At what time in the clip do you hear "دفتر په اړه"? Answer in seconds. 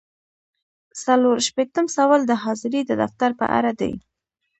3.01-3.71